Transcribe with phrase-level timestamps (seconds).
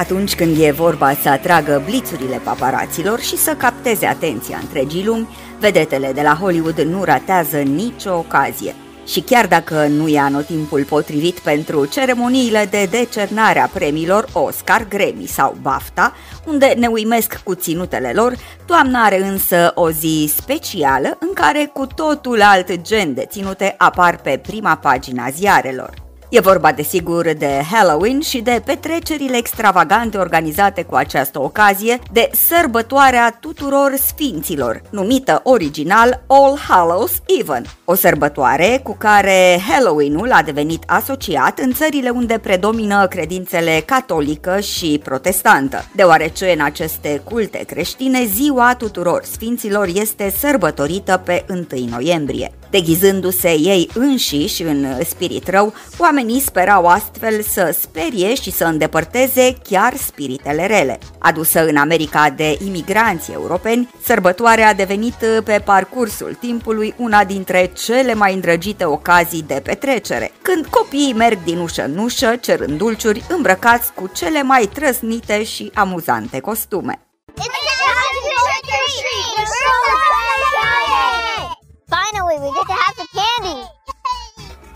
[0.00, 5.28] Atunci când e vorba să atragă blițurile paparaților și să capteze atenția întregii lumi,
[5.58, 8.74] vedetele de la Hollywood nu ratează nicio ocazie.
[9.06, 15.26] Și chiar dacă nu e anotimpul potrivit pentru ceremoniile de decernare a premiilor Oscar, Grammy
[15.26, 16.12] sau BAFTA,
[16.46, 18.34] unde ne uimesc cu ținutele lor,
[18.66, 24.16] toamna are însă o zi specială în care cu totul alt gen de ținute apar
[24.16, 26.09] pe prima pagina ziarelor.
[26.32, 33.36] E vorba desigur de Halloween și de petrecerile extravagante organizate cu această ocazie, de sărbătoarea
[33.40, 41.58] tuturor sfinților, numită original All Hallows Even, o sărbătoare cu care Halloween-ul a devenit asociat
[41.58, 49.24] în țările unde predomină credințele catolică și protestantă, deoarece în aceste culte creștine ziua tuturor
[49.24, 52.52] sfinților este sărbătorită pe 1 noiembrie.
[52.70, 59.96] Deghizându-se ei înșiși în spirit rău, oamenii sperau astfel să sperie și să îndepărteze chiar
[59.96, 60.98] spiritele rele.
[61.18, 68.14] Adusă în America de imigranți europeni, sărbătoarea a devenit pe parcursul timpului una dintre cele
[68.14, 73.92] mai îndrăgite ocazii de petrecere, când copiii merg din ușă în ușă cerând dulciuri îmbrăcați
[73.92, 77.09] cu cele mai trăsnite și amuzante costume.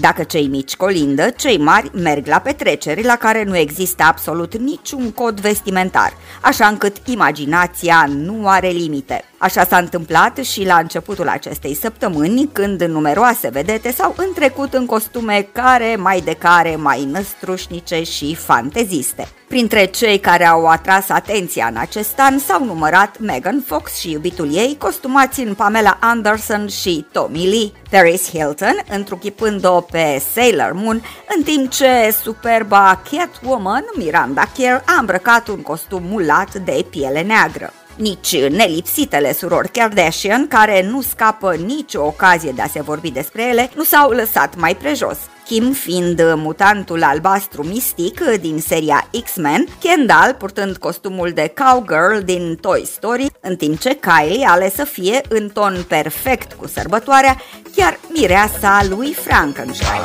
[0.00, 5.12] Dacă cei mici colindă, cei mari merg la petreceri la care nu există absolut niciun
[5.12, 9.29] cod vestimentar, așa încât imaginația nu are limite.
[9.42, 15.48] Așa s-a întâmplat și la începutul acestei săptămâni, când numeroase vedete s-au întrecut în costume
[15.52, 19.28] care mai de care mai năstrușnice și fanteziste.
[19.48, 24.54] Printre cei care au atras atenția în acest an s-au numărat Megan Fox și iubitul
[24.54, 31.02] ei, costumați în Pamela Anderson și Tommy Lee, Paris Hilton, întruchipând-o pe Sailor Moon,
[31.36, 37.72] în timp ce superba Catwoman, Miranda Kerr, a îmbrăcat un costum mulat de piele neagră
[37.96, 43.70] nici nelipsitele surori Kardashian, care nu scapă nicio ocazie de a se vorbi despre ele,
[43.74, 45.18] nu s-au lăsat mai prejos.
[45.46, 52.86] Kim fiind mutantul albastru mistic din seria X-Men, Kendall purtând costumul de cowgirl din Toy
[52.86, 57.36] Story, în timp ce Kylie ale să fie în ton perfect cu sărbătoarea,
[57.76, 60.00] chiar mireasa lui Frankenstein.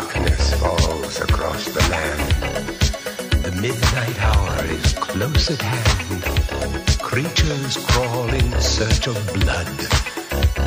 [3.56, 6.24] The midnight hour is close at hand.
[7.02, 9.78] Creatures crawl in search of blood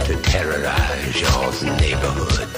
[0.06, 2.48] to terrorize your neighborhood.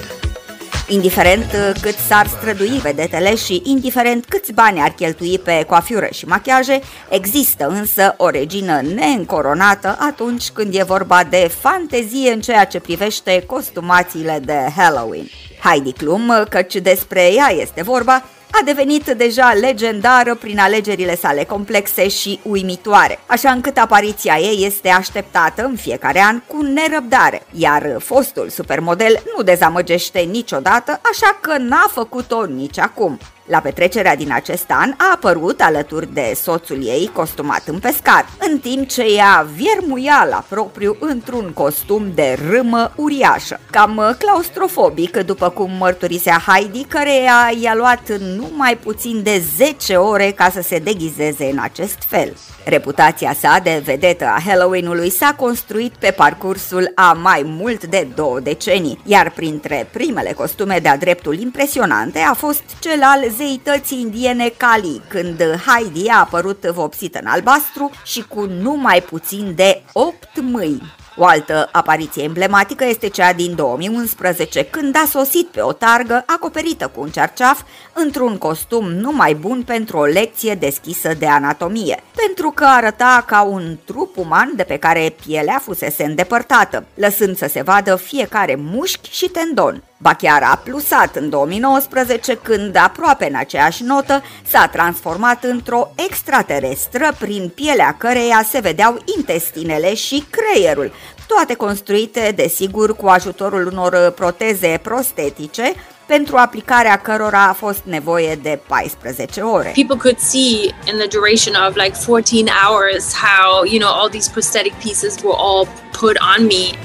[0.87, 6.81] Indiferent cât s-ar strădui vedetele și indiferent câți bani ar cheltui pe coafură și machiaje,
[7.09, 13.43] există însă o regină neîncoronată atunci când e vorba de fantezie în ceea ce privește
[13.47, 15.29] costumațiile de Halloween.
[15.63, 22.07] Heidi Klum, căci despre ea este vorba, a devenit deja legendară prin alegerile sale complexe
[22.07, 28.49] și uimitoare, așa încât apariția ei este așteptată în fiecare an cu nerăbdare, iar fostul
[28.49, 33.19] supermodel nu dezamăgește niciodată, așa că n-a făcut-o nici acum.
[33.51, 38.59] La petrecerea din acest an a apărut alături de soțul ei costumat în pescar, în
[38.59, 45.71] timp ce ea viermuia la propriu într-un costum de râmă uriașă, cam claustrofobic, după cum
[45.79, 47.13] mărturisea Heidi, care
[47.59, 52.33] i-a luat numai puțin de 10 ore ca să se deghizeze în acest fel.
[52.65, 58.39] Reputația sa de vedetă a Halloween-ului s-a construit pe parcursul a mai mult de două
[58.39, 65.01] decenii, iar printre primele costume de-a dreptul impresionante a fost cel al zeității indiene Kali,
[65.07, 70.93] când Heidi a apărut vopsită în albastru și cu numai puțin de 8 mâini.
[71.15, 76.87] O altă apariție emblematică este cea din 2011, când a sosit pe o targă acoperită
[76.87, 77.61] cu un cerceaf
[77.93, 83.77] într-un costum numai bun pentru o lecție deschisă de anatomie, pentru că arăta ca un
[83.85, 89.27] trup uman de pe care pielea fusese îndepărtată, lăsând să se vadă fiecare mușchi și
[89.27, 89.83] tendon.
[90.01, 97.15] Ba chiar a plusat în 2019 când, aproape în aceeași notă, s-a transformat într-o extraterestră
[97.19, 100.91] prin pielea căreia se vedeau intestinele și creierul,
[101.27, 105.73] toate construite, desigur, cu ajutorul unor proteze prostetice,
[106.05, 109.71] pentru aplicarea cărora a fost nevoie de 14 ore.
[109.75, 114.29] People could see in the duration of like 14 hours how, you know, all these
[114.31, 115.90] prosthetic pieces were all put on me.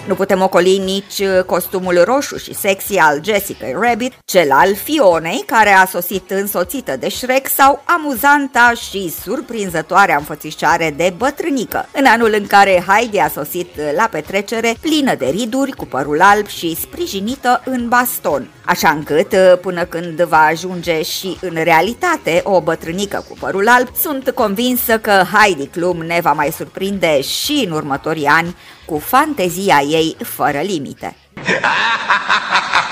[0.06, 5.42] Nu putem ocoli nici uh, costumul roșu și sexy al Jessica Rabbit, cel al Fionei,
[5.46, 12.34] care a sosit însoțită de Shrek, sau amuzanta și surprinzătoarea înfățișare de bătrânică, în anul
[12.38, 17.62] în care Heidi a sosit la petrecere plină de riduri, cu părul alb și sprijinită
[17.64, 18.50] în baston.
[18.64, 23.88] Așa încât, uh, până când va ajunge și în realitate o bătrânică cu părul alb,
[24.00, 29.80] sunt convinsă că Heidi Klum ne va mai surprinde și în următorii ani cu fantezia
[29.80, 31.16] ei fără limite.